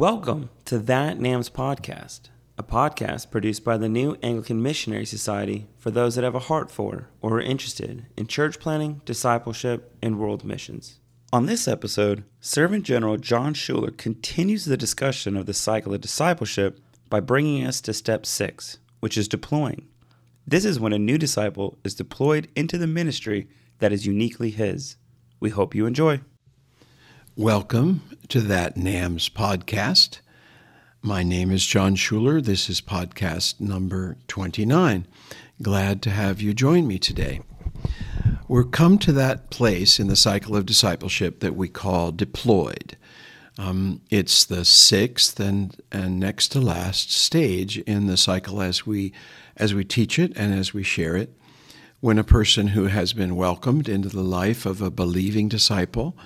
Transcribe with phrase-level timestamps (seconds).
[0.00, 5.90] Welcome to That NAMS podcast, a podcast produced by the New Anglican Missionary Society for
[5.90, 10.42] those that have a heart for or are interested in church planting, discipleship, and world
[10.42, 11.00] missions.
[11.34, 16.80] On this episode, Servant General Jon Shuler continues the discussion of the cycle of discipleship
[17.10, 19.86] by bringing us to step six, which is deploying.
[20.46, 24.96] This is when a new disciple is deployed into the ministry that is uniquely his.
[25.40, 26.22] We hope you enjoy.
[27.36, 30.18] Welcome to that NAMS podcast.
[31.00, 32.44] My name is Jon Shuler.
[32.44, 35.06] This is podcast number 29.
[35.62, 37.40] Glad to have you join me today.
[38.48, 42.96] We're come to that place in the cycle of discipleship that we call deployed.
[43.56, 49.12] Um, it's the sixth and, and next to last stage in the cycle as we
[49.56, 51.32] as we teach it and as we share it
[52.00, 56.16] when a person who has been welcomed into the life of a believing disciple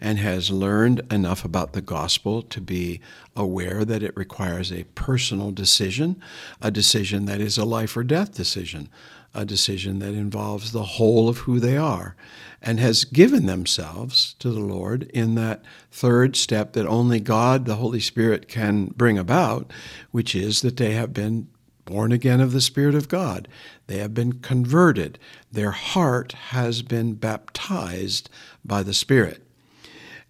[0.00, 3.00] and has learned enough about the gospel to be
[3.34, 6.20] aware that it requires a personal decision,
[6.60, 8.88] a decision that is a life or death decision,
[9.34, 12.14] a decision that involves the whole of who they are,
[12.62, 17.76] and has given themselves to the Lord in that third step that only God, the
[17.76, 19.72] Holy Spirit, can bring about,
[20.12, 21.48] which is that they have been
[21.84, 23.48] born again of the Spirit of God.
[23.86, 25.18] They have been converted.
[25.52, 28.30] Their heart has been baptized
[28.64, 29.42] by the Spirit.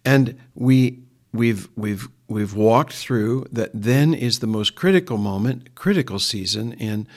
[0.03, 0.99] And we,
[1.33, 7.07] we've, we've, we've walked through that then is the most critical moment, critical season in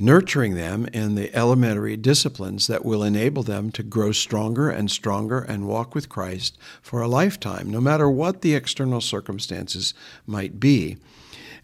[0.00, 5.40] nurturing them in the elementary disciplines that will enable them to grow stronger and stronger
[5.40, 10.98] and walk with Christ for a lifetime, no matter what the external circumstances might be.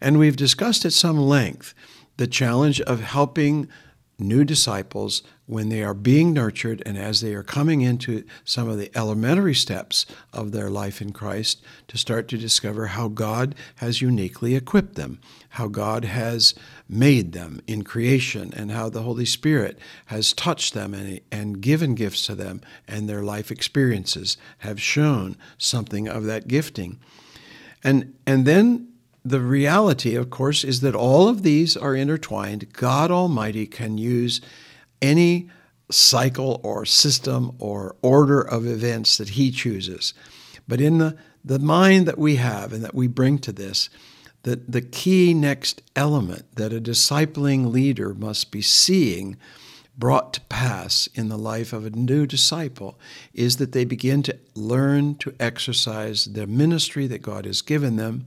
[0.01, 1.75] And we've discussed at some length
[2.17, 3.69] the challenge of helping
[4.19, 8.79] new disciples when they are being nurtured and as they are coming into some of
[8.79, 14.01] the elementary steps of their life in Christ to start to discover how God has
[14.01, 15.21] uniquely equipped them,
[15.51, 16.55] how God has
[16.89, 21.95] made them in creation, and how the Holy Spirit has touched them and, and given
[21.95, 26.99] gifts to them, and their life experiences have shown something of that gifting.
[27.83, 28.94] And, and then
[29.25, 32.73] the reality, of course, is that all of these are intertwined.
[32.73, 34.41] God Almighty can use
[35.01, 35.49] any
[35.91, 40.13] cycle or system or order of events that He chooses.
[40.69, 43.89] But in the, the mind that we have and that we bring to this,
[44.43, 49.39] the, the key next element that a discipling leader must be seeing
[49.97, 52.99] brought to pass in the life of a new disciple
[53.33, 58.27] is that they begin to learn to exercise the ministry that God has given them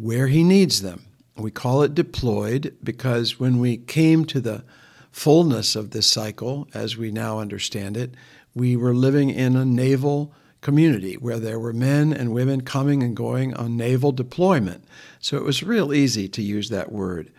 [0.00, 1.04] where He needs them.
[1.36, 4.64] We call it deployed because when we came to the
[5.10, 8.14] fullness of this cycle, as we now understand it,
[8.54, 13.16] we were living in a naval community where there were men and women coming and
[13.16, 14.84] going on naval deployment.
[15.18, 17.32] So it was real easy to use that word.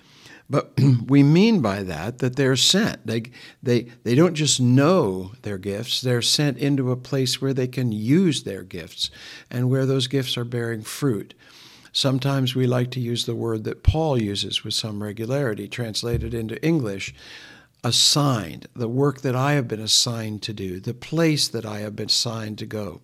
[0.50, 0.74] But
[1.08, 3.06] we mean by that that they're sent.
[3.06, 3.24] They,
[3.62, 7.92] they, they don't just know their gifts, they're sent into a place where they can
[7.92, 9.10] use their gifts
[9.50, 11.34] and where those gifts are bearing fruit.
[11.92, 16.64] Sometimes we like to use the word that Paul uses with some regularity, translated into
[16.64, 17.14] English
[17.84, 21.96] assigned, the work that I have been assigned to do, the place that I have
[21.96, 23.02] been assigned to go.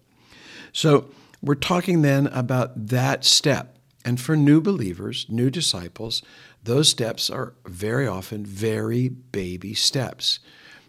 [0.71, 1.09] So
[1.41, 3.77] we're talking then about that step.
[4.05, 6.21] And for new believers, new disciples,
[6.63, 10.39] those steps are very often very baby steps.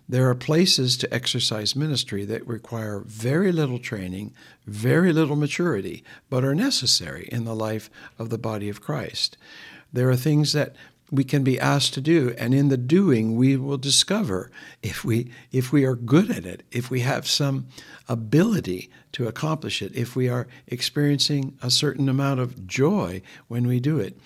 [0.09, 4.33] There are places to exercise ministry that require very little training,
[4.67, 9.37] very little maturity, but are necessary in the life of the body of Christ.
[9.93, 10.75] There are things that
[11.11, 14.51] we can be asked to do and in the doing we will discover
[14.83, 17.67] if we if we are good at it if we have some
[18.09, 23.81] ability to accomplish it if we are experiencing a certain amount of joy when we
[23.81, 24.19] do it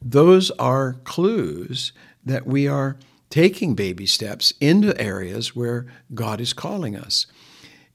[0.00, 1.92] those are clues
[2.24, 2.96] that we are
[3.32, 7.26] taking baby steps into areas where God is calling us.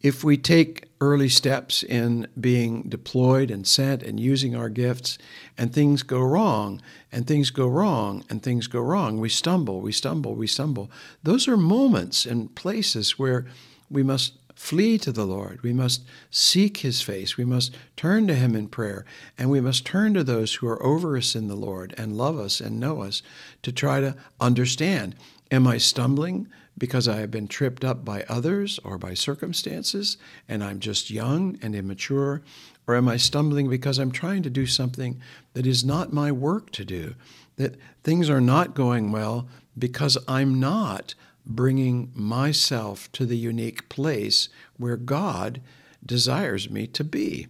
[0.01, 5.19] If we take early steps in being deployed and sent and using our gifts,
[5.55, 6.81] and things go wrong,
[7.11, 10.89] and things go wrong, and things go wrong, we stumble, we stumble, we stumble.
[11.21, 13.45] Those are moments and places where
[13.91, 15.61] we must flee to the Lord.
[15.61, 17.37] We must seek His face.
[17.37, 19.05] We must turn to Him in prayer.
[19.37, 22.39] And we must turn to those who are over us in the Lord and love
[22.39, 23.21] us and know us
[23.61, 25.15] to try to understand
[25.49, 30.17] Am I stumbling because I have been tripped up by others or by circumstances
[30.49, 32.41] and I'm just young and immature?
[32.85, 35.21] Or am I stumbling because I'm trying to do something
[35.53, 37.15] that is not my work to do?
[37.55, 41.15] That things are not going well because I'm not
[41.47, 45.61] bringing myself to the unique place where God
[46.05, 47.47] desires me to be.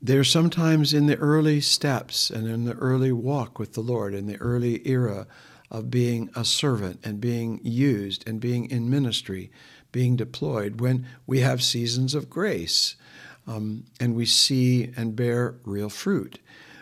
[0.00, 4.26] they're sometimes in the early steps and in the early walk with the Lord, in
[4.26, 5.26] the early era
[5.70, 9.50] of being a servant and being used and being in ministry,
[9.92, 12.94] being deployed, when we have seasons of grace
[13.46, 16.38] um, and we see and bear real fruit.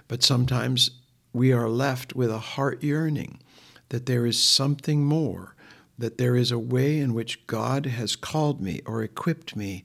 [0.08, 0.90] But sometimes
[1.32, 3.40] we are left with a heart yearning
[3.88, 5.54] that there is something more,
[5.98, 9.84] that there is a way in which God has called me or equipped me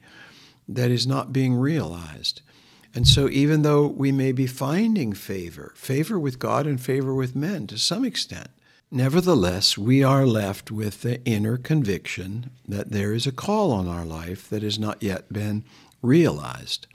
[0.67, 2.41] that is not being realized.
[2.93, 7.35] And so, even though we may be finding favor, favor with God and favor with
[7.35, 8.49] men to some extent,
[8.89, 14.05] nevertheless, we are left with the inner conviction that there is a call on our
[14.05, 15.63] life that has not yet been
[16.01, 16.87] realized.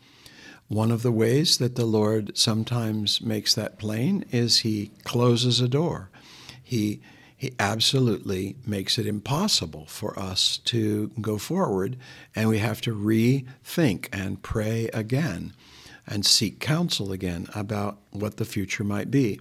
[0.67, 5.69] One of the ways that the Lord sometimes makes that plain is He closes a
[5.69, 6.11] door.
[6.65, 7.01] He
[7.37, 11.99] he absolutely makes it impossible for us to go forward,
[12.35, 15.53] and we have to rethink and pray again
[16.07, 19.41] and seek counsel again about what the future might be.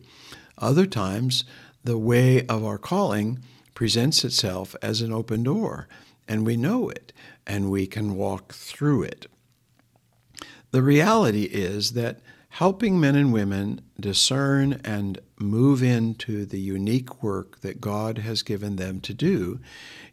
[0.57, 1.45] Other times,
[1.83, 3.39] the way of our calling
[3.73, 5.87] presents itself as an open door,
[6.27, 7.13] and we know it,
[7.45, 9.27] and we can walk through it.
[10.71, 12.19] The reality is that
[12.49, 18.77] helping men and women discern and move into the unique work that God has given
[18.77, 19.59] them to do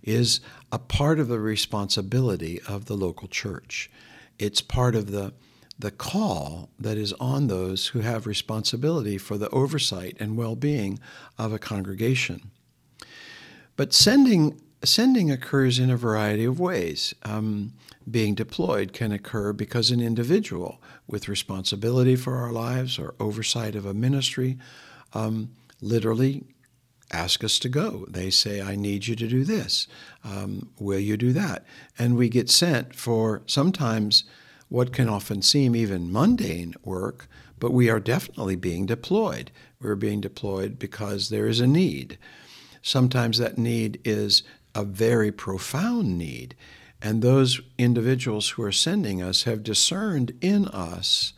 [0.03, 0.41] is
[0.73, 3.91] a part of the responsibility of the local church.
[4.39, 5.33] It's part of the
[5.79, 10.99] the call that is on those who have responsibility for the oversight and well being
[11.39, 12.51] of a congregation.
[13.77, 17.15] But sending, sending occurs in a variety of ways.
[17.23, 17.73] Um,
[18.11, 23.87] being deployed can occur because an individual with responsibility for our lives or oversight of
[23.87, 24.59] a ministry
[25.13, 26.45] um, literally
[27.13, 28.07] ask us to go.
[28.09, 29.87] They say, I need you to do this.
[30.25, 31.65] Um, will you do that?
[31.99, 34.25] And we get sent for sometimes
[34.69, 37.29] what can often seem even mundane work,
[37.59, 39.51] but we are definitely being deployed.
[39.81, 42.19] We're being deployed because there is a need.
[42.83, 44.43] Sometimes that need is
[44.75, 46.55] a very profound need,
[47.03, 51.33] and those individuals who are sending us have discerned in us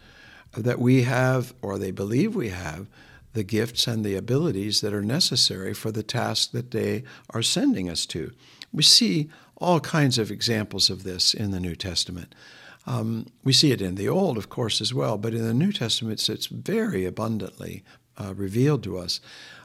[0.57, 2.89] that we have, or they believe we have,
[3.33, 7.89] the gifts and the abilities that are necessary for the task that they are sending
[7.89, 8.33] us to.
[8.73, 12.35] We see all kinds of examples of this in the New Testament.
[12.87, 15.73] Um, we see it in the Old, of course, as well, but in the New
[15.73, 17.85] Testament, it's, very abundantly
[18.19, 19.21] uh, revealed to us.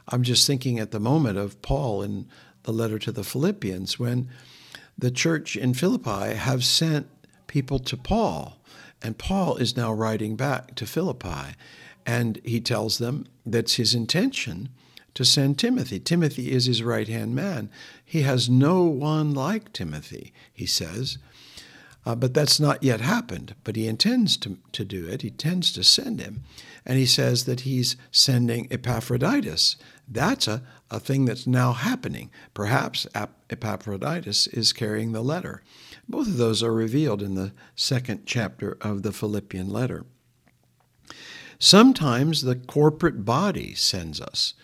[0.06, 2.28] I'm just thinking at the moment of Paul in
[2.62, 4.28] the letter to the Philippians when
[4.96, 7.08] the church in Philippi have sent
[7.46, 8.58] people to Paul,
[9.02, 11.54] and Paul is now writing back to Philippi,
[12.08, 14.70] and he tells them that's his intention
[15.12, 16.00] to send Timothy.
[16.00, 17.68] Timothy is his right hand man.
[18.02, 21.18] He has no one like Timothy, he says.
[22.06, 23.54] Uh, but that's not yet happened.
[23.62, 25.20] But he intends to, to do it.
[25.20, 26.44] He intends to send him.
[26.86, 29.76] And he says that he's sending Epaphroditus.
[30.08, 32.30] That's a, a thing that's now happening.
[32.54, 33.06] Perhaps
[33.50, 35.62] Epaphroditus is carrying the letter.
[36.08, 40.06] Both of those are revealed in the second chapter of the Philippian letter.
[41.58, 44.54] Sometimes the corporate body sends us.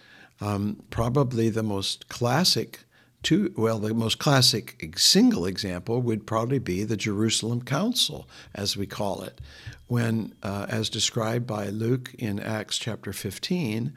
[0.40, 2.80] Um, probably the most classic
[3.24, 8.86] two, well, the most classic single example would probably be the Jerusalem Council, as we
[8.86, 9.40] call it,
[9.88, 13.92] when, uh, as described by Luke in Acts chapter 15,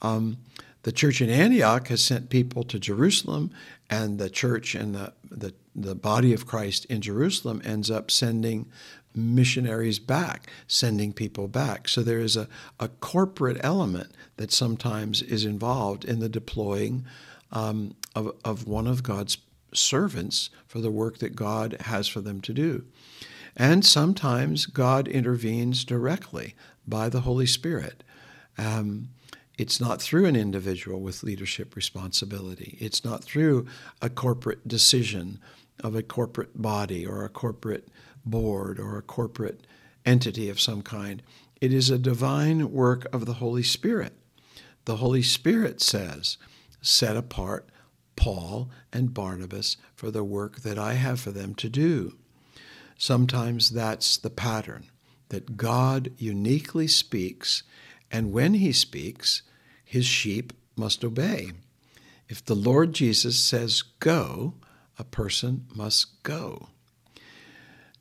[0.00, 0.38] um,
[0.82, 3.50] the church in Antioch has sent people to Jerusalem,
[3.90, 8.70] and the church and the, the, the body of Christ in Jerusalem ends up sending
[9.14, 11.88] missionaries back, sending people back.
[11.88, 12.48] So there is a,
[12.78, 17.04] a corporate element that sometimes is involved in the deploying
[17.52, 19.38] um, of, of one of God's
[19.72, 22.84] servants for the work that God has for them to do.
[23.56, 26.54] And sometimes God intervenes directly
[26.86, 28.02] by the Holy Spirit.
[28.56, 29.10] Um,
[29.58, 32.78] it's not through an individual with leadership responsibility.
[32.80, 33.66] It's not through
[34.00, 35.38] a corporate decision
[35.82, 37.88] of a corporate body or a corporate
[38.24, 39.66] board or a corporate
[40.04, 41.22] entity of some kind.
[41.60, 44.14] It is a divine work of the Holy Spirit.
[44.86, 46.38] The Holy Spirit says,
[46.80, 47.68] set apart
[48.16, 52.16] Paul and Barnabas for the work that I have for them to do.
[52.98, 54.86] Sometimes that's the pattern
[55.28, 57.62] that God uniquely speaks,
[58.10, 59.42] and when he speaks,
[59.84, 61.52] his sheep must obey.
[62.28, 64.54] If the Lord Jesus says go,
[64.98, 66.68] a person must go.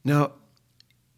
[0.03, 0.33] Now,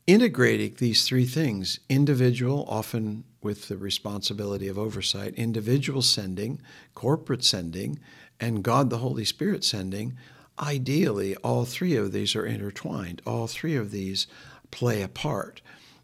[0.07, 6.61] integrating these three things individual, often with the responsibility of oversight, individual sending,
[6.93, 7.99] corporate sending,
[8.39, 10.17] and God the Holy Spirit sending,
[10.59, 13.21] ideally, all three of these are intertwined.
[13.25, 14.27] All three of these
[14.69, 15.61] play a part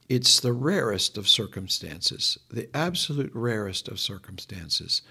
[0.10, 5.01] it's the rarest of circumstances, the absolute rarest of circumstances,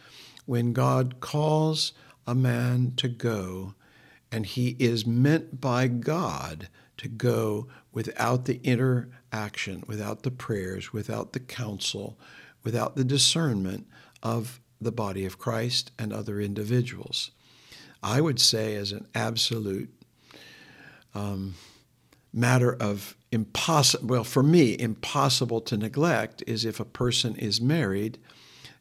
[0.47, 1.93] when God calls
[2.27, 3.75] a man to go
[4.33, 6.69] and he is meant by God
[6.99, 12.19] to go without the interaction, without the prayers, without the counsel,
[12.65, 13.87] without the discernment
[14.23, 17.31] of the body of Christ and other individuals.
[18.03, 19.91] I would say, as an absolute
[21.15, 21.55] um,
[22.33, 28.19] matter of impossible, well, for me, impossible to neglect is if a person is married,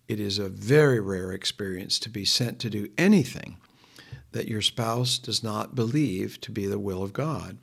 [0.08, 3.58] it is a very rare experience to be sent to do anything
[4.34, 7.58] that your spouse does not believe to be the will of God.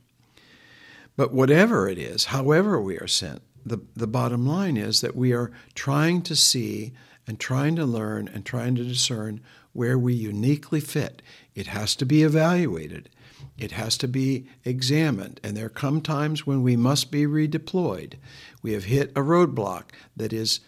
[1.16, 5.33] But whatever it is, however we are sent, the, the bottom line is that we
[5.33, 6.92] are trying to see
[7.26, 9.40] and trying to learn and trying to discern
[9.73, 11.23] where we uniquely fit.
[11.54, 13.09] It has to be evaluated.
[13.59, 15.40] It has to be examined.
[15.45, 18.14] And there come times when we must be redeployed.
[18.62, 20.61] We have hit a roadblock that is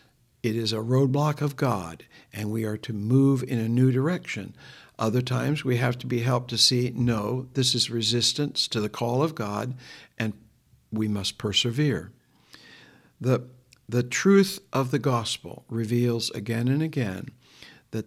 [0.42, 4.54] it is a roadblock of God, and we are to move in a new direction.
[4.98, 8.90] Other times we have to be helped to see no, this is resistance to the
[8.90, 9.74] call of God,
[10.96, 12.12] we must persevere.
[13.20, 13.44] The,
[13.88, 17.28] the truth of the gospel reveals again and again
[17.90, 18.06] that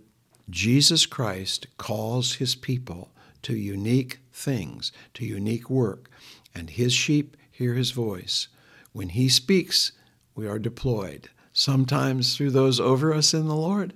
[0.49, 3.11] Jesus Christ calls his people
[3.43, 6.09] to unique things, to unique work,
[6.53, 8.47] and his sheep hear his voice.
[8.91, 9.91] When he speaks,
[10.35, 13.93] we are deployed sometimes through those over us in the Lord,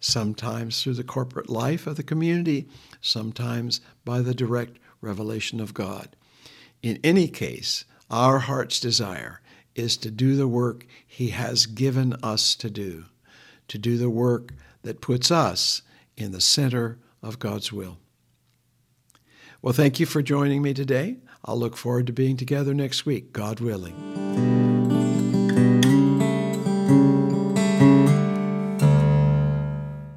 [0.00, 2.68] sometimes through the corporate life of the community,
[3.00, 6.16] sometimes by the direct revelation of God.
[6.82, 9.40] In any case, our heart's desire
[9.74, 13.06] is to do the work He has given us to do,
[13.68, 15.82] to do the work that puts us
[16.16, 17.98] in the center of God's will.
[19.62, 21.16] Well, thank you for joining me today.
[21.44, 24.53] I'll look forward to being together next week, God willing.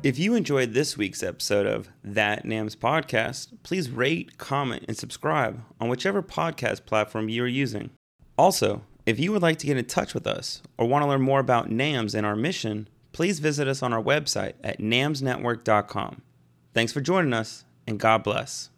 [0.04, 5.64] If you enjoyed this week's episode of That NAMS podcast, please rate, comment, and subscribe
[5.82, 7.90] on whichever podcast platform you are using.
[8.38, 11.22] Also, if you would like to get in touch with us or want to learn
[11.24, 16.22] more about NAMS and our mission, please visit us on our website at namsnetwork.com.
[16.76, 18.70] Thanks for joining us, and God bless.